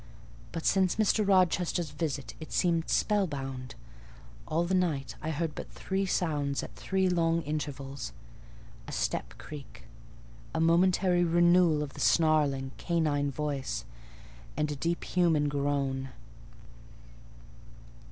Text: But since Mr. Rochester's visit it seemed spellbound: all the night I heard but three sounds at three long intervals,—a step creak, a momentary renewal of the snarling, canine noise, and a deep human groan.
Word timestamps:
But 0.51 0.65
since 0.65 0.95
Mr. 0.95 1.23
Rochester's 1.27 1.91
visit 1.91 2.33
it 2.39 2.51
seemed 2.51 2.89
spellbound: 2.89 3.75
all 4.47 4.65
the 4.65 4.73
night 4.73 5.13
I 5.21 5.29
heard 5.29 5.53
but 5.53 5.69
three 5.69 6.07
sounds 6.07 6.63
at 6.63 6.75
three 6.75 7.07
long 7.07 7.43
intervals,—a 7.43 8.91
step 8.91 9.35
creak, 9.37 9.83
a 10.55 10.59
momentary 10.59 11.23
renewal 11.23 11.83
of 11.83 11.93
the 11.93 11.99
snarling, 11.99 12.71
canine 12.77 13.31
noise, 13.37 13.85
and 14.57 14.71
a 14.71 14.75
deep 14.75 15.03
human 15.03 15.47
groan. 15.47 16.09